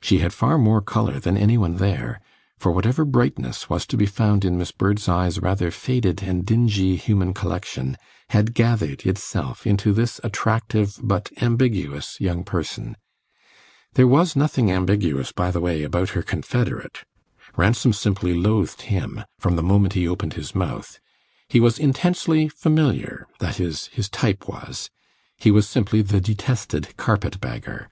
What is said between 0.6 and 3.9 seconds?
colour than any one there, for whatever brightness was